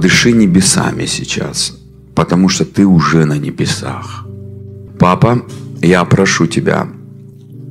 подыши 0.00 0.32
небесами 0.32 1.04
сейчас, 1.04 1.78
потому 2.14 2.48
что 2.48 2.64
ты 2.64 2.86
уже 2.86 3.26
на 3.26 3.36
небесах. 3.36 4.24
Папа, 4.98 5.42
я 5.82 6.04
прошу 6.06 6.46
тебя, 6.46 6.86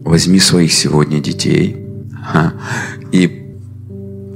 возьми 0.06 0.40
своих 0.40 0.72
сегодня 0.72 1.20
детей 1.20 1.76
и 3.12 3.56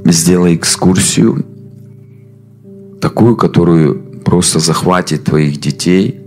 сделай 0.06 0.56
экскурсию, 0.56 1.46
такую, 3.00 3.36
которую 3.36 4.22
просто 4.26 4.60
захватит 4.60 5.26
твоих 5.26 5.60
детей 5.60 6.20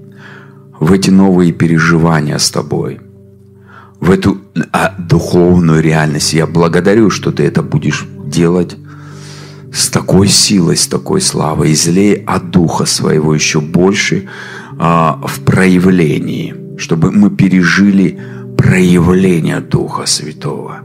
в 0.79 0.93
эти 0.93 1.11
новые 1.11 1.53
переживания 1.53 2.39
с 2.39 2.49
тобой, 2.49 3.01
в 3.99 4.13
эту 4.13 4.39
а, 4.71 4.95
духовную 4.99 5.83
реальность. 5.83 6.33
Я 6.33 6.47
благодарю, 6.47 7.11
что 7.11 7.33
ты 7.33 7.43
это 7.43 7.65
будешь 7.65 8.07
делать 8.25 8.77
с 9.77 9.91
такой 9.91 10.29
силой, 10.29 10.77
с 10.77 10.87
такой 10.87 11.21
славой. 11.21 11.73
Излей 11.73 12.25
от 12.27 12.51
Духа 12.51 12.87
Своего 12.87 13.35
еще 13.35 13.61
больше 13.61 14.27
а, 14.79 15.21
в 15.23 15.41
проявлении, 15.41 16.55
чтобы 16.79 17.13
мы 17.13 17.31
пережили 17.31 18.19
проявление 18.57 19.61
Духа 19.61 20.07
Святого, 20.07 20.81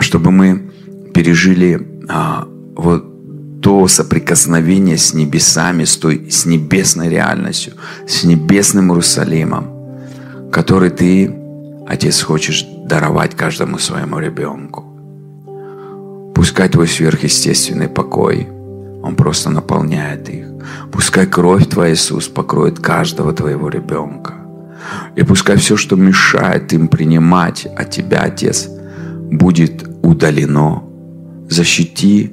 чтобы 0.00 0.32
мы 0.32 0.72
пережили 1.14 1.86
а, 2.08 2.48
вот 2.74 3.60
то 3.62 3.86
соприкосновение 3.86 4.98
с 4.98 5.14
небесами, 5.14 5.84
с 5.84 5.96
той, 5.96 6.28
с 6.28 6.46
небесной 6.46 7.08
реальностью, 7.08 7.74
с 8.08 8.24
небесным 8.24 8.90
Иерусалимом, 8.90 10.50
который 10.50 10.90
ты, 10.90 11.32
Отец, 11.86 12.22
хочешь 12.22 12.66
даровать 12.86 13.36
каждому 13.36 13.78
своему 13.78 14.18
ребенку. 14.18 14.85
Пускай 16.36 16.68
твой 16.68 16.86
сверхъестественный 16.86 17.88
покой, 17.88 18.46
он 19.02 19.16
просто 19.16 19.48
наполняет 19.48 20.28
их. 20.28 20.44
Пускай 20.92 21.26
кровь 21.26 21.66
Твоя, 21.66 21.94
Иисус, 21.94 22.28
покроет 22.28 22.78
каждого 22.78 23.32
Твоего 23.32 23.70
ребенка. 23.70 24.34
И 25.16 25.22
пускай 25.22 25.56
все, 25.56 25.78
что 25.78 25.96
мешает 25.96 26.74
им 26.74 26.88
принимать 26.88 27.64
от 27.64 27.90
Тебя, 27.90 28.24
Отец, 28.24 28.68
будет 29.30 29.88
удалено. 30.02 30.82
Защити 31.48 32.32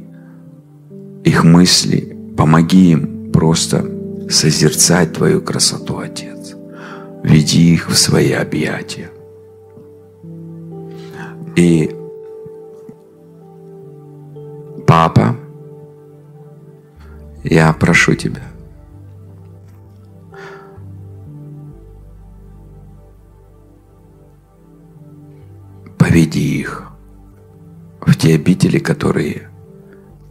их 1.23 1.45
мысли, 1.45 2.17
помоги 2.35 2.91
им 2.91 3.31
просто 3.31 3.89
созерцать 4.29 5.13
Твою 5.13 5.39
красоту, 5.39 5.99
Отец. 5.99 6.55
Веди 7.23 7.73
их 7.73 7.89
в 7.89 7.95
свои 7.95 8.33
объятия. 8.33 9.09
И 11.55 11.95
Папа, 14.95 15.35
я 17.43 17.73
прошу 17.73 18.13
Тебя, 18.13 18.43
поведи 25.97 26.59
их 26.59 26.83
в 28.01 28.15
те 28.15 28.35
обители, 28.35 28.77
которые 28.77 29.49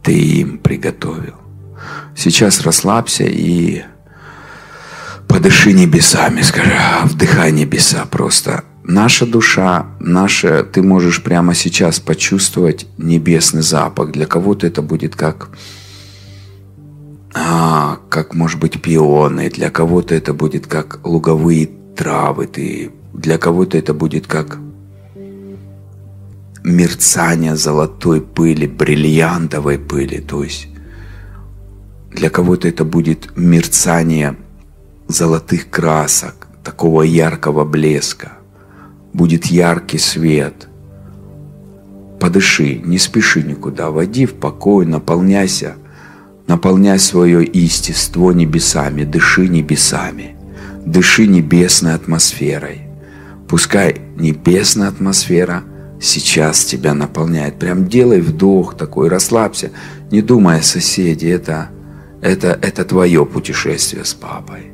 Ты 0.01 0.13
им 0.13 0.59
приготовил. 0.59 1.35
Сейчас 2.15 2.61
расслабься 2.61 3.25
и 3.25 3.83
подыши 5.27 5.73
небесами, 5.73 6.41
скажи, 6.41 6.79
вдыхай 7.03 7.51
небеса 7.51 8.05
просто 8.05 8.63
наша 8.83 9.25
душа, 9.25 9.85
наша, 9.99 10.63
ты 10.63 10.81
можешь 10.81 11.23
прямо 11.23 11.53
сейчас 11.53 11.99
почувствовать 11.99 12.85
небесный 12.97 13.61
запах. 13.61 14.11
Для 14.11 14.25
кого-то 14.25 14.67
это 14.67 14.81
будет 14.81 15.15
как, 15.15 15.49
а, 17.33 17.97
как 18.09 18.33
может 18.35 18.59
быть 18.59 18.81
пионы, 18.81 19.49
для 19.49 19.69
кого-то 19.69 20.15
это 20.15 20.33
будет 20.33 20.67
как 20.67 20.99
луговые 21.03 21.69
травы, 21.95 22.47
ты, 22.47 22.91
для 23.13 23.37
кого-то 23.37 23.77
это 23.77 23.93
будет 23.93 24.27
как 24.27 24.57
мерцание 26.63 27.55
золотой 27.55 28.21
пыли, 28.21 28.67
бриллиантовой 28.67 29.77
пыли, 29.77 30.19
то 30.19 30.43
есть 30.43 30.67
для 32.11 32.29
кого-то 32.29 32.67
это 32.67 32.85
будет 32.85 33.35
мерцание 33.35 34.37
золотых 35.07 35.69
красок, 35.69 36.47
такого 36.63 37.01
яркого 37.01 37.65
блеска– 37.65 38.33
будет 39.13 39.45
яркий 39.45 39.99
свет. 39.99 40.67
Подыши, 42.19 42.75
не 42.83 42.97
спеши 42.97 43.43
никуда, 43.43 43.91
води 43.91 44.25
в 44.25 44.33
покой, 44.35 44.85
наполняйся, 44.85 45.75
наполняй 46.47 46.99
свое 46.99 47.43
естество 47.43 48.31
небесами, 48.31 49.03
дыши 49.03 49.47
небесами, 49.47 50.35
дыши 50.85 51.27
небесной 51.27 51.93
атмосферой. 51.93 52.81
Пускай 53.47 54.01
небесная 54.17 54.87
атмосфера 54.87 55.63
сейчас 56.01 56.65
тебя 56.65 56.93
наполняет. 56.93 57.59
Прям 57.59 57.87
делай 57.87 58.21
вдох 58.21 58.75
такой, 58.75 59.09
расслабься, 59.09 59.71
не 60.11 60.21
думай 60.21 60.59
о 60.59 60.63
соседе, 60.63 61.29
это, 61.29 61.69
это, 62.21 62.57
это 62.61 62.83
твое 62.85 63.25
путешествие 63.25 64.05
с 64.05 64.13
папой. 64.13 64.72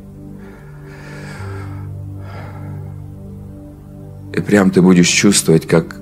И 4.33 4.41
прям 4.41 4.71
ты 4.71 4.81
будешь 4.81 5.07
чувствовать, 5.07 5.67
как 5.67 5.95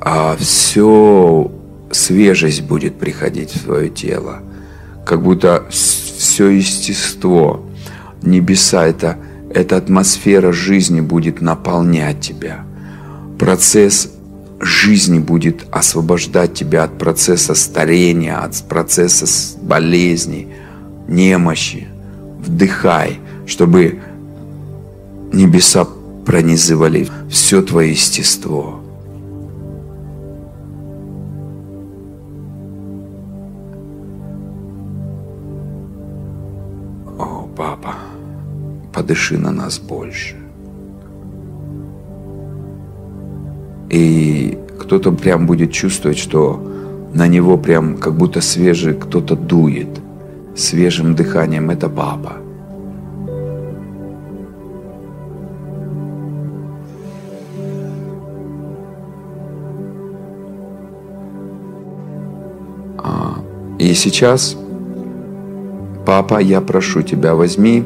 а, 0.00 0.36
все 0.36 1.50
свежесть 1.90 2.62
будет 2.62 2.94
приходить 2.94 3.54
в 3.54 3.64
твое 3.64 3.88
тело. 3.88 4.40
Как 5.04 5.22
будто 5.22 5.64
все 5.70 6.48
естество, 6.48 7.64
небеса, 8.22 8.86
это, 8.86 9.18
эта 9.52 9.76
атмосфера 9.76 10.52
жизни 10.52 11.00
будет 11.00 11.40
наполнять 11.40 12.20
тебя. 12.20 12.64
Процесс 13.38 14.10
жизни 14.60 15.18
будет 15.18 15.64
освобождать 15.72 16.54
тебя 16.54 16.84
от 16.84 16.96
процесса 16.98 17.54
старения, 17.54 18.38
от 18.38 18.56
процесса 18.68 19.26
болезней, 19.60 20.48
немощи. 21.08 21.88
Вдыхай, 22.40 23.18
чтобы 23.46 24.00
небеса 25.32 25.86
пронизывали 26.24 27.08
все 27.28 27.62
твое 27.62 27.90
естество. 27.90 28.80
О, 37.18 37.48
папа, 37.56 37.94
подыши 38.92 39.38
на 39.38 39.50
нас 39.50 39.78
больше. 39.78 40.36
И 43.90 44.58
кто-то 44.78 45.12
прям 45.12 45.46
будет 45.46 45.72
чувствовать, 45.72 46.18
что 46.18 46.60
на 47.12 47.28
него 47.28 47.58
прям 47.58 47.98
как 47.98 48.14
будто 48.14 48.40
свежий 48.40 48.94
кто-то 48.94 49.36
дует 49.36 50.00
свежим 50.54 51.14
дыханием. 51.14 51.70
Это 51.70 51.88
папа. 51.88 52.41
И 63.82 63.94
сейчас, 63.94 64.56
папа, 66.06 66.38
я 66.40 66.60
прошу 66.60 67.02
тебя, 67.02 67.34
возьми 67.34 67.82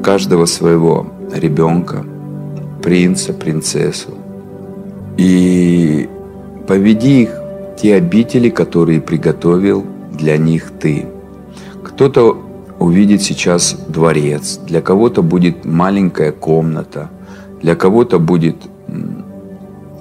каждого 0.00 0.46
своего 0.46 1.08
ребенка, 1.34 2.04
принца, 2.84 3.32
принцессу, 3.32 4.10
и 5.16 6.08
поведи 6.68 7.22
их 7.22 7.30
в 7.30 7.80
те 7.82 7.96
обители, 7.96 8.48
которые 8.48 9.00
приготовил 9.00 9.84
для 10.12 10.36
них 10.36 10.70
ты. 10.78 11.06
Кто-то 11.82 12.40
увидит 12.78 13.20
сейчас 13.20 13.76
дворец, 13.88 14.60
для 14.68 14.80
кого-то 14.80 15.24
будет 15.24 15.64
маленькая 15.64 16.30
комната, 16.30 17.10
для 17.60 17.74
кого-то 17.74 18.20
будет 18.20 18.54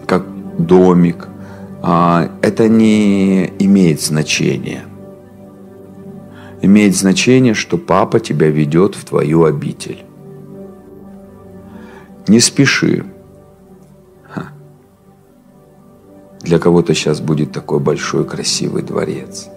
как 0.05 0.27
домик. 0.59 1.27
А, 1.81 2.29
это 2.43 2.69
не 2.69 3.47
имеет 3.57 3.99
значения– 3.99 4.83
имеет 6.61 6.95
значение, 6.95 7.53
что 7.53 7.77
папа 7.77 8.19
тебя 8.19 8.49
ведет 8.49 8.95
в 8.95 9.05
твою 9.05 9.43
обитель. 9.43 10.03
Не 12.27 12.39
спеши. 12.39 13.05
Ха. 14.29 14.49
Для 16.41 16.59
кого-то 16.59 16.93
сейчас 16.93 17.21
будет 17.21 17.51
такой 17.51 17.79
большой 17.79 18.25
красивый 18.25 18.83
дворец. 18.83 19.47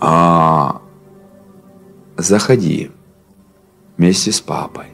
А 0.00 0.82
заходи 2.16 2.90
вместе 3.96 4.32
с 4.32 4.40
папой. 4.40 4.86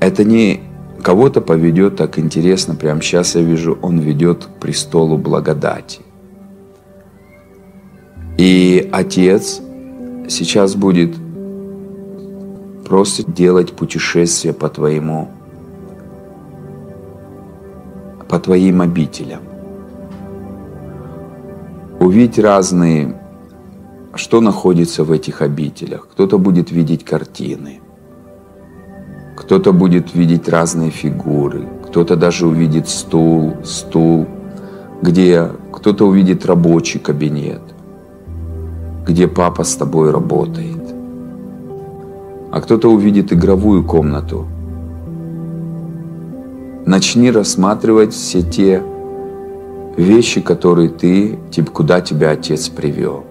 Это 0.00 0.22
не 0.22 0.62
Кого-то 1.04 1.42
поведет 1.42 1.96
так 1.96 2.18
интересно, 2.18 2.74
прямо 2.74 3.02
сейчас 3.02 3.34
я 3.34 3.42
вижу, 3.42 3.78
он 3.82 3.98
ведет 3.98 4.46
к 4.46 4.48
престолу 4.58 5.18
благодати. 5.18 6.00
И 8.38 8.88
Отец 8.90 9.60
сейчас 10.30 10.74
будет 10.74 11.14
просто 12.86 13.30
делать 13.30 13.74
путешествие 13.74 14.54
по 14.54 14.70
твоему, 14.70 15.28
по 18.26 18.40
твоим 18.40 18.80
обителям. 18.80 19.42
Увидеть 22.00 22.38
разные, 22.38 23.20
что 24.14 24.40
находится 24.40 25.04
в 25.04 25.12
этих 25.12 25.42
обителях. 25.42 26.08
Кто-то 26.10 26.38
будет 26.38 26.70
видеть 26.70 27.04
картины, 27.04 27.82
кто-то 29.36 29.72
будет 29.72 30.14
видеть 30.14 30.48
разные 30.48 30.90
фигуры, 30.90 31.68
кто-то 31.86 32.16
даже 32.16 32.46
увидит 32.46 32.88
стул, 32.88 33.54
стул, 33.64 34.26
где 35.02 35.48
кто-то 35.72 36.06
увидит 36.06 36.46
рабочий 36.46 36.98
кабинет, 36.98 37.62
где 39.06 39.28
папа 39.28 39.64
с 39.64 39.74
тобой 39.74 40.10
работает 40.10 40.84
а 42.54 42.60
кто-то 42.60 42.88
увидит 42.88 43.32
игровую 43.32 43.82
комнату. 43.82 44.46
Начни 46.86 47.32
рассматривать 47.32 48.12
все 48.12 48.42
те 48.42 48.80
вещи, 49.96 50.40
которые 50.40 50.88
ты, 50.88 51.36
куда 51.72 52.00
тебя 52.00 52.30
отец 52.30 52.68
привел. 52.68 53.24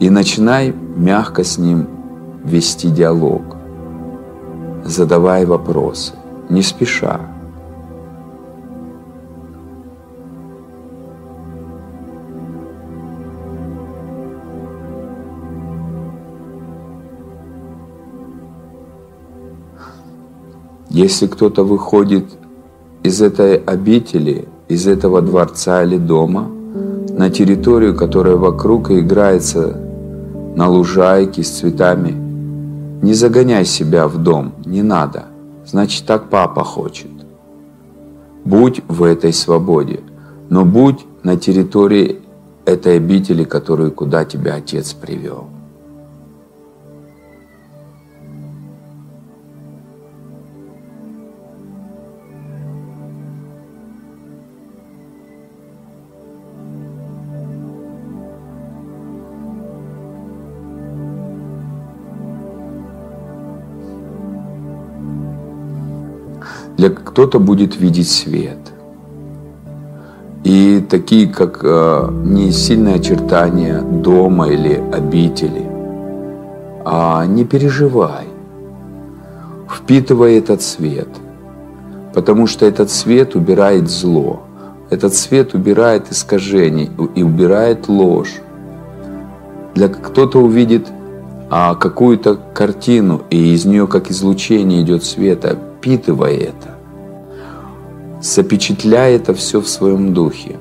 И 0.00 0.10
начинай 0.10 0.74
мягко 0.96 1.42
с 1.42 1.56
ним 1.56 1.86
вести 2.44 2.90
диалог, 2.90 3.56
задавая 4.84 5.46
вопросы, 5.46 6.14
не 6.48 6.62
спеша. 6.62 7.20
Если 20.88 21.28
кто-то 21.28 21.62
выходит 21.62 22.26
из 23.04 23.22
этой 23.22 23.56
обители, 23.56 24.48
из 24.68 24.86
этого 24.86 25.22
дворца 25.22 25.84
или 25.84 25.96
дома, 25.96 26.50
на 27.16 27.30
территорию, 27.30 27.94
которая 27.94 28.36
вокруг 28.36 28.90
и 28.90 29.00
играется 29.00 29.76
на 30.56 30.68
лужайке 30.68 31.42
с 31.42 31.50
цветами, 31.50 32.29
не 33.02 33.14
загоняй 33.14 33.64
себя 33.64 34.08
в 34.08 34.18
дом, 34.18 34.54
не 34.64 34.82
надо. 34.82 35.26
Значит, 35.66 36.06
так 36.06 36.28
папа 36.28 36.64
хочет. 36.64 37.10
Будь 38.44 38.82
в 38.88 39.02
этой 39.02 39.32
свободе, 39.32 40.00
но 40.48 40.64
будь 40.64 41.06
на 41.22 41.36
территории 41.36 42.20
этой 42.64 42.96
обители, 42.96 43.44
которую 43.44 43.92
куда 43.92 44.24
тебя 44.24 44.54
отец 44.54 44.92
привел. 44.92 45.48
Для 66.80 66.88
кто-то 66.88 67.38
будет 67.38 67.78
видеть 67.78 68.08
свет. 68.08 68.56
И 70.44 70.82
такие, 70.88 71.28
как 71.28 71.60
э, 71.62 72.08
не 72.24 72.52
сильные 72.52 72.94
очертания 72.94 73.82
дома 73.82 74.48
или 74.48 74.82
обители. 74.90 75.66
А 76.86 77.26
не 77.26 77.44
переживай. 77.44 78.24
Впитывай 79.68 80.38
этот 80.38 80.62
свет. 80.62 81.08
Потому 82.14 82.46
что 82.46 82.64
этот 82.64 82.90
свет 82.90 83.34
убирает 83.34 83.90
зло. 83.90 84.40
Этот 84.88 85.14
свет 85.14 85.52
убирает 85.52 86.10
искажений 86.10 86.88
и 87.14 87.22
убирает 87.22 87.88
ложь. 87.88 88.40
Для 89.74 89.88
кто-то 89.88 90.38
увидит 90.38 90.88
а, 91.50 91.74
какую-то 91.74 92.36
картину, 92.54 93.20
и 93.28 93.52
из 93.52 93.66
нее 93.66 93.86
как 93.86 94.10
излучение 94.10 94.80
идет 94.80 95.04
света, 95.04 95.58
впитывая 95.80 96.34
это, 96.34 96.74
запечатляя 98.20 99.16
это 99.16 99.32
все 99.32 99.60
в 99.60 99.68
своем 99.68 100.12
духе. 100.12 100.58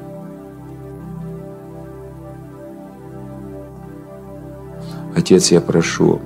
Отец, 5.13 5.51
я 5.51 5.60
прошу, 5.60 6.21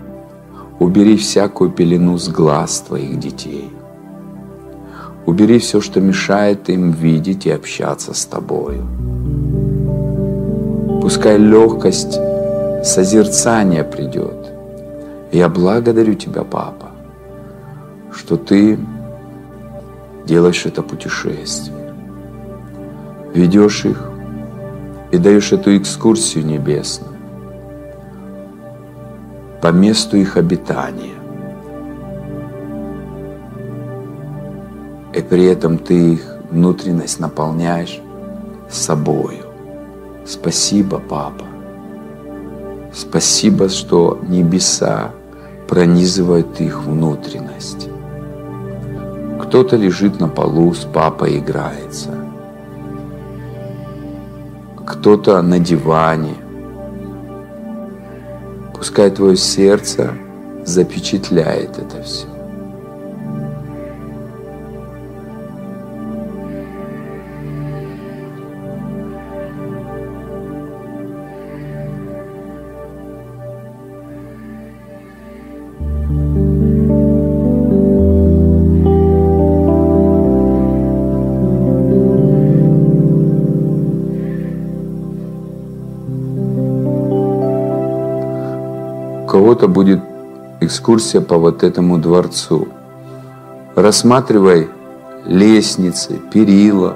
убери 0.79 1.17
всякую 1.17 1.71
пелену 1.71 2.19
с 2.19 2.29
глаз 2.29 2.81
твоих 2.81 3.17
детей. 3.17 3.71
Убери 5.25 5.57
все, 5.57 5.81
что 5.81 5.99
мешает 5.99 6.69
им 6.69 6.91
видеть 6.91 7.47
и 7.47 7.49
общаться 7.49 8.13
с 8.13 8.25
тобою. 8.25 8.85
Пускай 11.01 11.37
легкость 11.37 12.19
созерцания 12.83 13.83
придет. 13.83 14.51
Я 15.31 15.49
благодарю 15.49 16.13
Тебя, 16.13 16.43
Папа, 16.43 16.92
что 18.15 18.37
ты 18.37 18.79
делаешь 20.25 20.65
это 20.65 20.81
путешествие, 20.81 21.93
ведешь 23.33 23.85
их 23.85 24.09
и 25.11 25.17
даешь 25.17 25.51
эту 25.51 25.77
экскурсию 25.77 26.45
небесную 26.45 27.13
по 29.63 29.71
месту 29.71 30.17
их 30.17 30.35
обитания. 30.35 31.15
И 35.13 35.21
при 35.21 35.45
этом 35.45 35.77
ты 35.77 36.15
их 36.15 36.37
внутренность 36.51 37.21
наполняешь 37.21 38.01
собою. 38.69 39.45
Спасибо, 40.25 40.99
Папа. 40.99 41.45
Спасибо, 42.93 43.69
что 43.69 44.19
небеса 44.27 45.11
пронизывают 45.67 46.59
их 46.59 46.83
внутренность. 46.83 47.87
Кто-то 49.53 49.75
лежит 49.75 50.19
на 50.19 50.27
полу, 50.27 50.73
с 50.73 50.79
папой 50.79 51.37
играется. 51.37 52.09
Кто-то 54.83 55.39
на 55.43 55.59
диване. 55.59 56.33
Пускай 58.73 59.11
твое 59.11 59.37
сердце 59.37 60.15
запечатляет 60.65 61.77
это 61.77 62.01
все. 62.01 62.32
Кого-то 89.53 89.67
будет 89.67 89.99
экскурсия 90.61 91.21
по 91.21 91.37
вот 91.37 91.61
этому 91.63 91.99
дворцу. 91.99 92.69
Рассматривай 93.75 94.67
лестницы, 95.27 96.19
перила. 96.31 96.95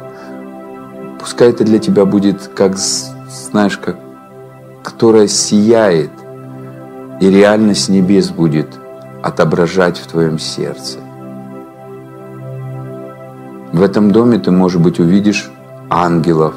Пускай 1.20 1.50
это 1.50 1.64
для 1.64 1.78
тебя 1.78 2.06
будет 2.06 2.50
как, 2.56 2.76
знаешь, 2.78 3.78
как, 3.78 3.98
которая 4.84 5.28
сияет, 5.28 6.10
и 7.22 7.30
реальность 7.30 7.90
небес 7.90 8.32
будет 8.32 8.70
отображать 9.22 10.00
в 10.00 10.08
твоем 10.08 10.40
сердце. 10.40 10.98
В 13.72 13.84
этом 13.84 14.12
доме 14.12 14.40
ты, 14.40 14.50
может 14.50 14.82
быть, 14.82 15.00
увидишь 15.00 15.52
ангелов, 15.92 16.56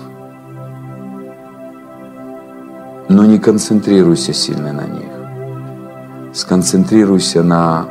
но 3.10 3.26
не 3.26 3.38
концентрируйся 3.38 4.32
сильно 4.32 4.72
на 4.72 4.86
них. 4.86 5.09
Сконцентрируйся 6.32 7.42
на 7.42 7.86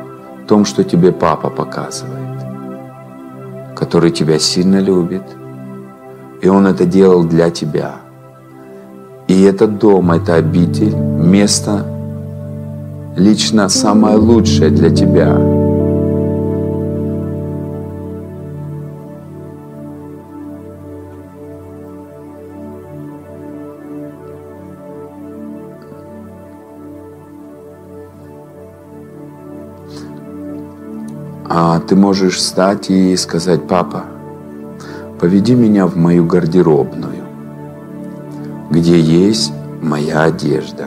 том, 0.48 0.64
что 0.64 0.82
тебе 0.82 1.12
папа 1.12 1.50
показывает, 1.50 2.40
который 3.76 4.10
тебя 4.10 4.38
сильно 4.38 4.80
любит, 4.80 5.22
и 6.40 6.48
он 6.48 6.66
это 6.66 6.86
делал 6.86 7.24
для 7.24 7.50
тебя. 7.50 7.96
И 9.28 9.42
этот 9.42 9.78
дом, 9.78 10.10
это 10.10 10.34
обитель, 10.34 10.94
место 10.96 11.84
лично 13.16 13.68
самое 13.68 14.16
лучшее 14.16 14.70
для 14.70 14.90
тебя. 14.90 15.59
Ты 31.86 31.96
можешь 31.96 32.36
встать 32.36 32.90
и 32.90 33.16
сказать, 33.16 33.66
папа, 33.68 34.04
поведи 35.18 35.54
меня 35.54 35.86
в 35.86 35.96
мою 35.96 36.24
гардеробную, 36.24 37.24
где 38.70 38.98
есть 38.98 39.52
моя 39.82 40.24
одежда. 40.24 40.86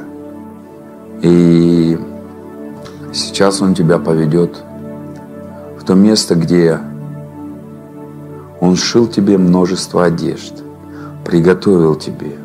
И 1.21 1.97
сейчас 3.13 3.61
он 3.61 3.75
тебя 3.75 3.99
поведет 3.99 4.63
в 5.79 5.83
то 5.85 5.93
место, 5.93 6.35
где 6.35 6.79
он 8.59 8.75
сшил 8.75 9.07
тебе 9.07 9.37
множество 9.37 10.05
одежд, 10.05 10.63
приготовил 11.25 11.95
тебе. 11.95 12.37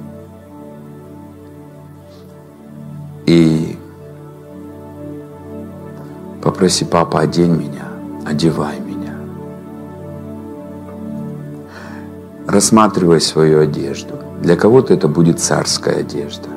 И 3.26 3.78
попроси, 6.42 6.84
папа, 6.84 7.20
одень 7.20 7.52
меня, 7.52 7.87
одевай 8.28 8.78
меня. 8.80 9.14
Рассматривай 12.46 13.20
свою 13.20 13.60
одежду. 13.60 14.14
Для 14.42 14.56
кого-то 14.56 14.94
это 14.94 15.08
будет 15.08 15.40
царская 15.40 16.00
одежда. 16.00 16.48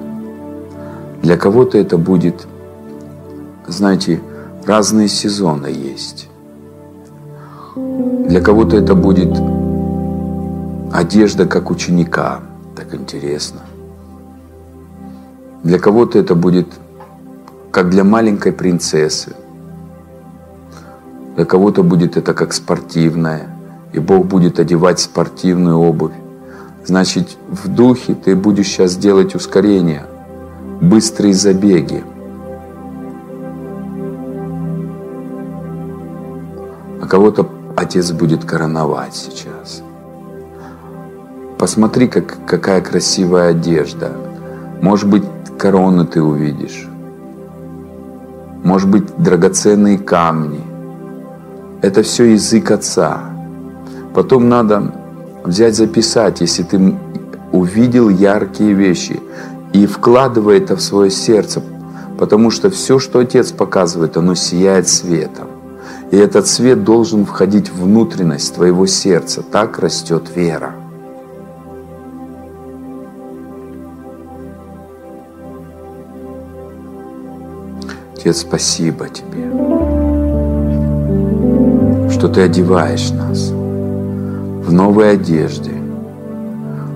Для 1.21 1.37
кого-то 1.37 1.77
это 1.77 1.97
будет, 1.97 2.47
знаете, 3.67 4.21
разные 4.65 5.07
сезоны 5.07 5.67
есть. 5.67 6.29
Для 7.75 8.41
кого-то 8.41 8.77
это 8.77 8.95
будет 8.95 9.37
одежда 10.93 11.45
как 11.45 11.71
ученика. 11.71 12.39
Так 12.75 12.93
интересно. 12.93 13.61
Для 15.63 15.79
кого-то 15.79 16.19
это 16.19 16.35
будет 16.35 16.67
как 17.71 17.89
для 17.89 18.03
маленькой 18.03 18.51
принцессы. 18.51 19.35
Для 21.35 21.45
кого-то 21.45 21.83
будет 21.83 22.17
это 22.17 22.33
как 22.33 22.53
спортивная. 22.53 23.47
И 23.93 24.00
Бог 24.00 24.25
будет 24.25 24.59
одевать 24.59 25.00
спортивную 25.00 25.77
обувь. 25.77 26.13
Значит, 26.85 27.38
в 27.47 27.67
духе 27.67 28.15
ты 28.15 28.35
будешь 28.35 28.67
сейчас 28.67 28.95
делать 28.95 29.35
ускорение, 29.35 30.05
быстрые 30.81 31.33
забеги. 31.33 32.03
А 37.01 37.07
кого-то 37.07 37.47
Отец 37.75 38.11
будет 38.11 38.45
короновать 38.45 39.15
сейчас. 39.15 39.81
Посмотри, 41.57 42.07
как, 42.07 42.38
какая 42.45 42.81
красивая 42.81 43.50
одежда. 43.50 44.11
Может 44.81 45.09
быть, 45.09 45.23
короны 45.57 46.05
ты 46.05 46.21
увидишь. 46.21 46.88
Может 48.63 48.89
быть, 48.89 49.15
драгоценные 49.17 49.97
камни. 49.97 50.61
Это 51.81 52.03
все 52.03 52.25
язык 52.25 52.69
Отца. 52.69 53.21
Потом 54.13 54.50
надо 54.50 54.93
взять, 55.43 55.75
записать, 55.75 56.41
если 56.41 56.63
ты 56.63 56.95
увидел 57.51 58.09
яркие 58.09 58.73
вещи, 58.73 59.19
и 59.73 59.88
вкладывай 59.88 60.59
это 60.59 60.75
в 60.75 60.81
свое 60.81 61.09
сердце, 61.09 61.63
потому 62.19 62.51
что 62.51 62.69
все, 62.69 63.00
что 63.00 63.19
Отец 63.19 63.51
показывает, 63.51 64.15
оно 64.17 64.35
сияет 64.35 64.88
светом. 64.88 65.47
И 66.11 66.17
этот 66.17 66.45
свет 66.45 66.83
должен 66.83 67.25
входить 67.25 67.69
в 67.69 67.83
внутренность 67.83 68.53
твоего 68.53 68.85
сердца. 68.85 69.41
Так 69.41 69.79
растет 69.79 70.23
вера. 70.35 70.73
Отец, 78.13 78.41
спасибо 78.41 79.07
Тебе, 79.09 79.50
что 82.21 82.29
Ты 82.29 82.41
одеваешь 82.41 83.09
нас 83.09 83.49
в 83.49 84.71
новой 84.71 85.13
одежде. 85.13 85.71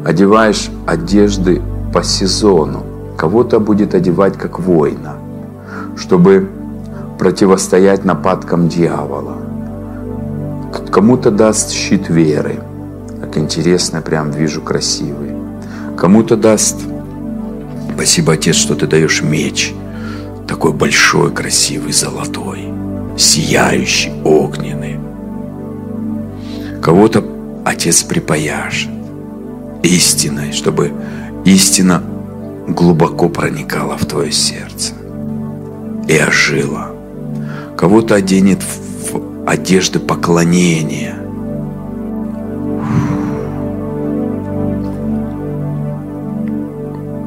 Одеваешь 0.05 0.69
одежды 0.85 1.63
по 1.91 2.03
сезону. 2.03 2.83
Кого-то 3.17 3.59
будет 3.59 3.95
одевать 3.95 4.37
как 4.37 4.59
воина, 4.59 5.15
чтобы 5.97 6.47
противостоять 7.17 8.05
нападкам 8.05 8.69
дьявола. 8.69 9.37
Кому-то 10.91 11.31
даст 11.31 11.71
щит 11.71 12.07
веры. 12.07 12.59
Как 13.19 13.39
интересно, 13.39 14.01
прям 14.01 14.29
вижу 14.29 14.61
красивый. 14.61 15.31
Кому-то 15.97 16.37
даст, 16.37 16.77
спасибо, 17.95 18.33
Отец, 18.33 18.57
что 18.57 18.75
ты 18.75 18.85
даешь 18.85 19.23
меч. 19.23 19.73
Такой 20.47 20.71
большой, 20.71 21.31
красивый, 21.31 21.93
золотой, 21.93 22.71
сияющий, 23.17 24.11
огненный. 24.23 24.94
Кого-то 26.85 27.23
Отец 27.65 28.03
припаяшет 28.03 28.91
истиной, 29.81 30.51
чтобы 30.51 30.91
истина 31.43 32.03
глубоко 32.67 33.27
проникала 33.27 33.97
в 33.97 34.05
твое 34.05 34.31
сердце 34.31 34.93
и 36.07 36.15
ожила. 36.15 36.91
Кого-то 37.75 38.13
оденет 38.13 38.61
в 38.61 39.47
одежды 39.47 39.97
поклонения. 39.97 41.15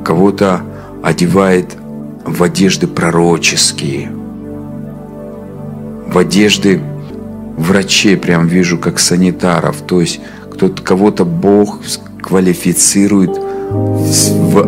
Кого-то 0.05 0.61
одевает 1.03 1.77
в 2.25 2.45
одежды 2.45 2.87
пророческие, 2.87 4.13
в 6.07 6.17
одежды 6.17 6.81
врачей, 7.59 8.17
прям 8.17 8.47
вижу, 8.47 8.79
как 8.79 8.99
санитаров. 8.99 9.83
То 9.83 10.01
есть 10.01 10.21
кто-то, 10.51 10.83
кого-то 10.83 11.25
Бог 11.25 11.81
квалифицирует 12.23 13.31
в, 13.71 14.59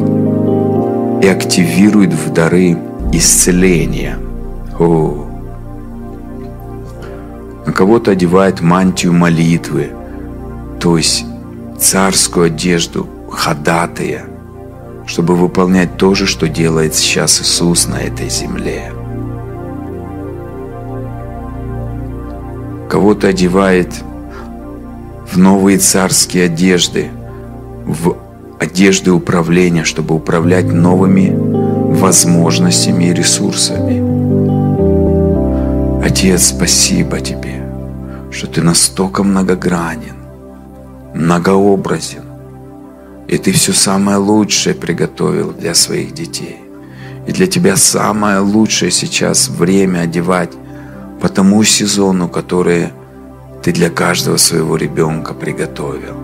и 1.22 1.26
активирует 1.26 2.12
в 2.12 2.32
дары 2.32 2.76
исцеления. 3.12 4.18
О, 4.78 5.26
на 7.66 7.72
кого-то 7.72 8.12
одевает 8.12 8.60
мантию 8.60 9.12
молитвы, 9.12 9.90
то 10.80 10.96
есть 10.96 11.24
царскую 11.78 12.46
одежду, 12.46 13.06
ходатая, 13.30 14.24
чтобы 15.06 15.36
выполнять 15.36 15.96
то 15.96 16.14
же, 16.14 16.26
что 16.26 16.48
делает 16.48 16.94
сейчас 16.94 17.40
Иисус 17.40 17.86
на 17.86 18.00
этой 18.00 18.28
земле. 18.30 18.92
Кого-то 22.90 23.28
одевает 23.28 23.94
в 25.30 25.38
новые 25.38 25.78
царские 25.78 26.44
одежды, 26.46 27.08
в 27.86 28.16
одежды 28.58 29.12
управления, 29.12 29.84
чтобы 29.84 30.14
управлять 30.16 30.72
новыми 30.72 31.32
возможностями 31.34 33.04
и 33.04 33.14
ресурсами. 33.14 34.10
Отец, 36.04 36.48
спасибо 36.48 37.20
Тебе 37.20 37.60
что 38.30 38.46
ты 38.46 38.62
настолько 38.62 39.22
многогранен, 39.22 40.16
многообразен, 41.14 42.24
и 43.28 43.38
ты 43.38 43.52
все 43.52 43.72
самое 43.72 44.18
лучшее 44.18 44.74
приготовил 44.74 45.52
для 45.52 45.74
своих 45.74 46.14
детей. 46.14 46.58
И 47.26 47.32
для 47.32 47.46
тебя 47.46 47.76
самое 47.76 48.38
лучшее 48.38 48.90
сейчас 48.90 49.48
время 49.48 50.00
одевать 50.00 50.52
по 51.20 51.28
тому 51.28 51.62
сезону, 51.64 52.28
который 52.28 52.88
ты 53.62 53.72
для 53.72 53.90
каждого 53.90 54.38
своего 54.38 54.76
ребенка 54.76 55.34
приготовил. 55.34 56.16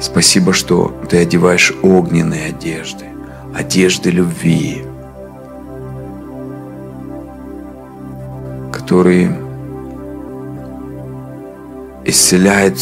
Спасибо, 0.00 0.52
что 0.52 0.92
ты 1.08 1.18
одеваешь 1.18 1.72
огненные 1.82 2.46
одежды, 2.46 3.06
одежды 3.54 4.10
любви, 4.10 4.84
которые 8.72 9.38
исцеляет 12.04 12.78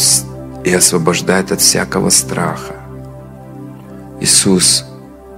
и 0.63 0.73
освобождает 0.73 1.51
от 1.51 1.61
всякого 1.61 2.09
страха. 2.09 2.75
Иисус, 4.19 4.85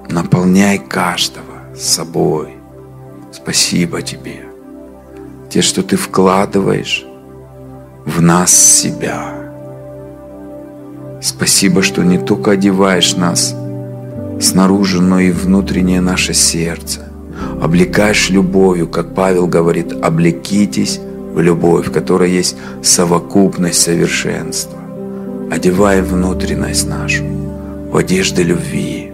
наполняй 0.10 0.78
каждого 0.78 1.76
собой. 1.76 2.56
Спасибо 3.32 4.02
Тебе. 4.02 4.53
Те, 5.54 5.62
что 5.62 5.84
Ты 5.84 5.98
вкладываешь 5.98 7.06
в 8.06 8.24
нас 8.24 8.52
себя. 8.52 9.36
Спасибо, 11.22 11.84
что 11.84 12.02
не 12.02 12.18
только 12.18 12.54
одеваешь 12.54 13.16
нас 13.16 13.56
снаружи, 14.42 15.00
но 15.00 15.20
и 15.20 15.30
внутреннее 15.30 16.02
наше 16.02 16.34
сердце. 16.34 17.02
Облекаешь 17.62 18.32
любовью, 18.32 18.88
как 18.88 19.14
Павел 19.14 19.46
говорит, 19.46 19.94
облекитесь 20.02 21.00
в 21.36 21.40
любовь, 21.40 21.90
в 21.90 21.92
которой 21.92 22.32
есть 22.32 22.56
совокупность 22.82 23.80
совершенства. 23.80 24.80
Одевай 25.52 26.02
внутренность 26.02 26.90
нашу 26.90 27.26
в 27.92 27.96
одежды 27.96 28.42
любви. 28.42 29.12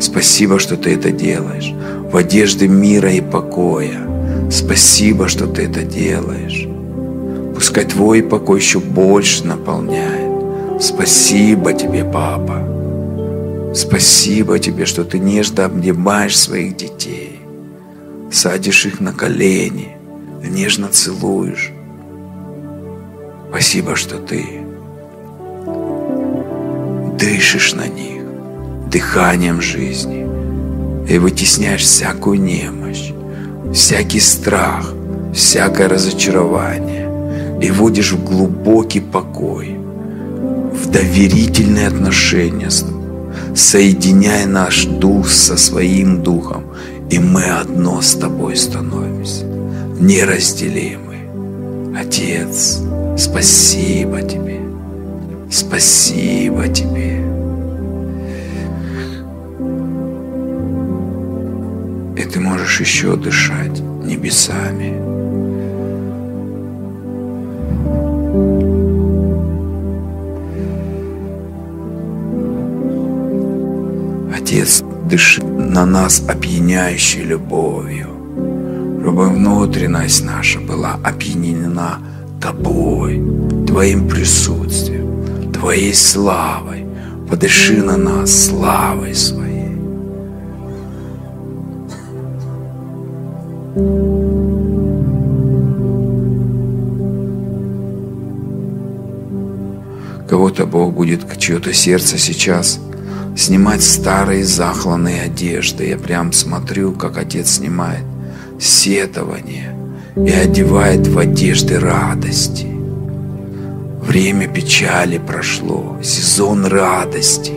Спасибо, 0.00 0.58
что 0.58 0.76
ты 0.76 0.96
это 0.96 1.10
делаешь. 1.10 1.72
В 2.12 2.16
одежды 2.18 2.68
мира 2.68 3.10
и 3.10 3.22
покоя. 3.22 4.11
Спасибо, 4.52 5.28
что 5.28 5.46
ты 5.46 5.62
это 5.62 5.82
делаешь. 5.82 6.68
Пускай 7.54 7.86
Твой 7.86 8.22
покой 8.22 8.60
еще 8.60 8.80
больше 8.80 9.46
наполняет. 9.46 10.82
Спасибо 10.82 11.72
Тебе, 11.72 12.04
Папа. 12.04 13.72
Спасибо 13.74 14.58
Тебе, 14.58 14.84
что 14.84 15.04
Ты 15.04 15.18
нежно 15.18 15.64
обнимаешь 15.64 16.38
своих 16.38 16.76
детей, 16.76 17.40
садишь 18.30 18.84
их 18.84 19.00
на 19.00 19.14
колени, 19.14 19.96
нежно 20.44 20.88
целуешь. 20.88 21.72
Спасибо, 23.48 23.96
что 23.96 24.18
Ты 24.18 24.44
дышишь 27.18 27.72
на 27.72 27.86
них 27.86 28.22
дыханием 28.90 29.62
жизни 29.62 30.26
и 31.08 31.16
вытесняешь 31.16 31.84
всякую 31.84 32.38
немощь, 32.38 32.81
всякий 33.72 34.20
страх, 34.20 34.92
всякое 35.34 35.88
разочарование 35.88 37.08
и 37.60 37.70
вводишь 37.70 38.12
в 38.12 38.24
глубокий 38.24 39.00
покой, 39.00 39.76
в 40.72 40.90
доверительные 40.90 41.88
отношения 41.88 42.70
соединяя 43.54 44.46
наш 44.46 44.84
дух 44.84 45.28
со 45.28 45.56
своим 45.56 46.22
духом, 46.22 46.64
и 47.10 47.18
мы 47.18 47.44
одно 47.44 48.00
с 48.00 48.14
Тобой 48.14 48.56
становимся, 48.56 49.44
неразделимы. 50.00 51.96
Отец, 51.98 52.80
спасибо 53.16 54.22
Тебе, 54.22 54.60
спасибо 55.50 56.68
Тебе. 56.68 57.11
Можешь 62.72 62.80
еще 62.80 63.16
дышать 63.16 63.80
небесами. 64.02 64.94
Отец, 74.34 74.82
дыши 75.10 75.44
на 75.44 75.84
нас 75.84 76.22
опьяняющей 76.26 77.22
любовью, 77.22 78.08
чтобы 79.00 79.28
внутренность 79.28 80.24
наша 80.24 80.58
была 80.60 80.98
опьянена 81.04 81.98
Тобой, 82.40 83.22
Твоим 83.66 84.08
присутствием, 84.08 85.52
Твоей 85.52 85.92
славой. 85.94 86.86
Подыши 87.28 87.82
на 87.82 87.96
нас 87.98 88.46
славой 88.46 89.14
Своей. 89.14 89.41
Кого-то 100.28 100.66
Бог 100.66 100.92
будет 100.92 101.38
чье-то 101.38 101.72
сердце 101.72 102.18
сейчас 102.18 102.78
снимать 103.34 103.82
старые 103.82 104.44
захланные 104.44 105.22
одежды. 105.22 105.88
Я 105.88 105.96
прям 105.96 106.32
смотрю, 106.32 106.92
как 106.92 107.16
Отец 107.16 107.52
снимает 107.52 108.04
сетование 108.60 109.74
и 110.16 110.30
одевает 110.30 111.06
в 111.06 111.18
одежды 111.18 111.78
радости. 111.78 112.66
Время 114.02 114.48
печали 114.48 115.16
прошло, 115.16 115.96
сезон 116.02 116.66
радости. 116.66 117.54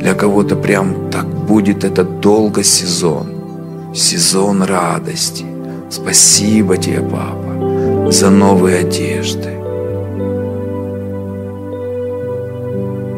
Для 0.00 0.14
кого-то 0.14 0.56
прям 0.56 1.10
так 1.10 1.26
будет 1.26 1.84
этот 1.84 2.20
долго 2.20 2.62
сезон, 2.62 3.31
сезон 3.94 4.62
радости. 4.62 5.44
Спасибо 5.90 6.76
тебе, 6.76 7.00
папа, 7.00 8.10
за 8.10 8.30
новые 8.30 8.78
одежды. 8.78 9.58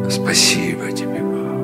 Спасибо 0.09 0.91
тебе, 0.91 1.21
папа. 1.21 1.55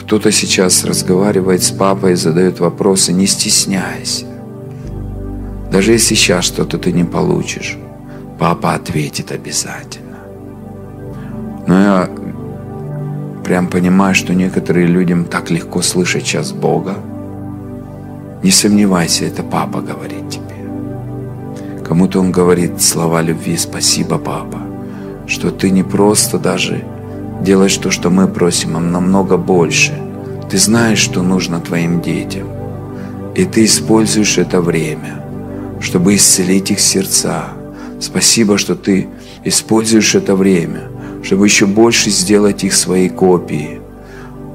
Кто-то 0.00 0.30
сейчас 0.30 0.84
разговаривает 0.84 1.62
с 1.62 1.70
папой, 1.70 2.16
задает 2.16 2.60
вопросы, 2.60 3.14
не 3.14 3.26
стесняйся. 3.26 4.26
Даже 5.70 5.92
если 5.92 6.14
сейчас 6.14 6.44
что-то 6.44 6.76
ты 6.76 6.92
не 6.92 7.04
получишь, 7.04 7.78
папа 8.42 8.74
ответит 8.74 9.30
обязательно. 9.30 10.18
Но 11.68 11.80
я 11.80 12.08
прям 13.44 13.68
понимаю, 13.68 14.16
что 14.16 14.34
некоторым 14.34 14.88
людям 14.88 15.24
так 15.26 15.52
легко 15.52 15.80
слышать 15.80 16.26
сейчас 16.26 16.50
Бога. 16.50 16.94
Не 18.42 18.50
сомневайся, 18.50 19.26
это 19.26 19.44
папа 19.44 19.80
говорит 19.80 20.28
тебе. 20.28 20.56
Кому-то 21.84 22.18
он 22.18 22.32
говорит 22.32 22.82
слова 22.82 23.22
любви, 23.22 23.56
спасибо, 23.56 24.18
папа, 24.18 24.58
что 25.28 25.52
ты 25.52 25.70
не 25.70 25.84
просто 25.84 26.36
даже 26.40 26.84
делаешь 27.42 27.76
то, 27.76 27.92
что 27.92 28.10
мы 28.10 28.26
просим, 28.26 28.76
а 28.76 28.80
намного 28.80 29.36
больше. 29.36 29.92
Ты 30.50 30.58
знаешь, 30.58 30.98
что 30.98 31.22
нужно 31.22 31.60
твоим 31.60 32.00
детям. 32.00 32.48
И 33.36 33.44
ты 33.44 33.66
используешь 33.66 34.36
это 34.36 34.60
время, 34.60 35.22
чтобы 35.80 36.16
исцелить 36.16 36.72
их 36.72 36.80
сердца. 36.80 37.61
Спасибо, 38.02 38.58
что 38.58 38.74
ты 38.74 39.06
используешь 39.44 40.16
это 40.16 40.34
время, 40.34 40.88
чтобы 41.22 41.46
еще 41.46 41.66
больше 41.66 42.10
сделать 42.10 42.64
их 42.64 42.74
своей 42.74 43.08
копией, 43.08 43.78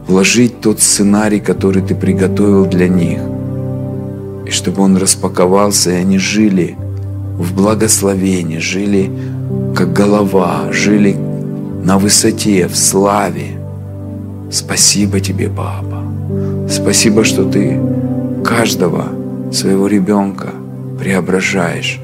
вложить 0.05 0.59
тот 0.59 0.81
сценарий, 0.81 1.39
который 1.39 1.81
ты 1.81 1.95
приготовил 1.95 2.65
для 2.65 2.89
них, 2.89 3.21
и 4.45 4.51
чтобы 4.51 4.83
он 4.83 4.97
распаковался, 4.97 5.91
и 5.91 5.95
они 5.95 6.17
жили 6.17 6.75
в 7.37 7.55
благословении, 7.55 8.57
жили 8.57 9.09
как 9.73 9.93
голова, 9.93 10.69
жили 10.73 11.15
на 11.85 11.97
высоте, 11.97 12.67
в 12.67 12.75
славе. 12.75 13.61
Спасибо 14.51 15.21
тебе, 15.21 15.47
папа. 15.47 16.03
Спасибо, 16.69 17.23
что 17.23 17.45
ты 17.45 17.79
каждого 18.43 19.07
своего 19.53 19.87
ребенка 19.87 20.49
преображаешь 20.99 22.01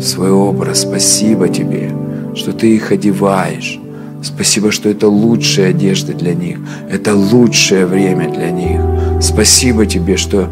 свой 0.00 0.30
образ. 0.30 0.82
Спасибо 0.82 1.48
тебе, 1.48 1.90
что 2.34 2.52
ты 2.52 2.74
их 2.74 2.92
одеваешь. 2.92 3.78
Спасибо, 4.22 4.70
что 4.70 4.88
это 4.88 5.08
лучшая 5.08 5.70
одежда 5.70 6.12
для 6.12 6.34
них. 6.34 6.58
Это 6.90 7.14
лучшее 7.14 7.86
время 7.86 8.30
для 8.30 8.50
них. 8.50 8.80
Спасибо 9.22 9.86
тебе, 9.86 10.16
что 10.16 10.48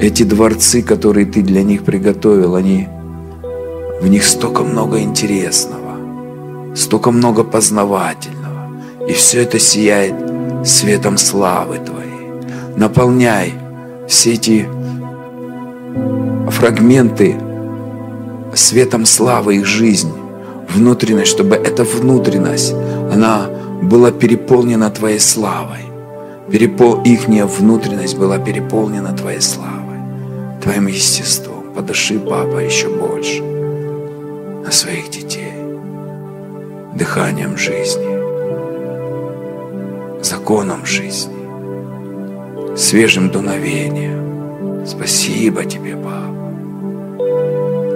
эти 0.00 0.22
дворцы, 0.22 0.82
которые 0.82 1.26
ты 1.26 1.42
для 1.42 1.62
них 1.62 1.82
приготовил, 1.82 2.54
они 2.54 2.88
в 4.00 4.06
них 4.06 4.24
столько 4.24 4.62
много 4.62 5.00
интересного, 5.00 6.76
столько 6.76 7.10
много 7.10 7.42
познавательного. 7.42 8.70
И 9.08 9.12
все 9.12 9.42
это 9.42 9.58
сияет 9.58 10.14
светом 10.64 11.18
славы 11.18 11.78
Твоей. 11.78 12.08
Наполняй 12.76 13.54
все 14.06 14.34
эти 14.34 14.68
фрагменты 16.50 17.36
светом 18.58 19.06
славы 19.06 19.56
их 19.56 19.66
жизни, 19.66 20.12
внутренность, 20.68 21.30
чтобы 21.30 21.56
эта 21.56 21.84
внутренность, 21.84 22.74
она 23.12 23.48
была 23.82 24.10
переполнена 24.10 24.90
Твоей 24.90 25.20
славой. 25.20 25.86
Перепол... 26.50 27.02
Ихняя 27.04 27.46
внутренность 27.46 28.16
была 28.16 28.38
переполнена 28.38 29.12
Твоей 29.12 29.40
славой, 29.40 29.98
Твоим 30.62 30.86
естеством. 30.88 31.54
Подыши, 31.74 32.18
папа, 32.18 32.58
еще 32.58 32.88
больше 32.88 33.42
на 34.64 34.72
своих 34.72 35.10
детей, 35.10 35.52
дыханием 36.94 37.56
жизни, 37.56 38.18
законом 40.22 40.84
жизни, 40.84 42.76
свежим 42.76 43.30
дуновением. 43.30 44.84
Спасибо 44.86 45.64
тебе, 45.64 45.94
папа. 45.94 46.37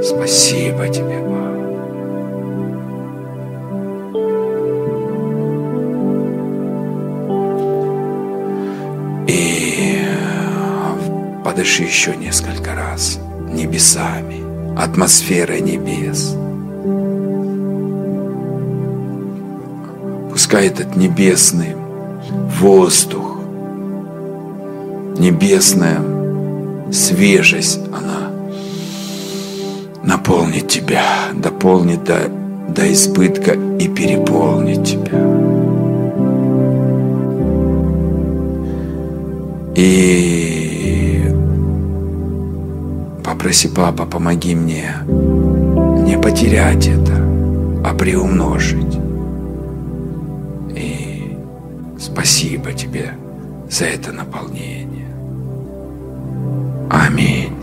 Спасибо 0.04 0.88
тебе, 0.88 1.20
папа. 1.20 1.62
И 9.28 10.04
подыши 11.44 11.84
еще 11.84 12.16
несколько 12.16 12.74
раз 12.74 13.20
небесами, 13.48 14.42
атмосферой 14.76 15.60
небес. 15.60 16.36
Пускай 20.32 20.66
этот 20.66 20.96
небесный 20.96 21.76
воздух, 22.58 23.38
небесная 25.16 26.00
свежесть, 26.90 27.78
она 27.92 28.31
наполнит 30.04 30.68
тебя, 30.68 31.04
дополнит 31.34 32.04
до, 32.04 32.28
до 32.68 32.92
избытка 32.92 33.52
и 33.52 33.88
переполнит 33.88 34.84
тебя. 34.84 35.12
И 39.74 41.24
попроси, 43.24 43.68
папа, 43.68 44.04
помоги 44.04 44.54
мне 44.54 44.94
не 45.06 46.18
потерять 46.20 46.88
это, 46.88 47.16
а 47.84 47.94
приумножить. 47.94 48.98
И 50.74 51.36
спасибо 51.98 52.72
тебе 52.72 53.12
за 53.70 53.86
это 53.86 54.12
наполнение. 54.12 55.08
Аминь. 56.90 57.61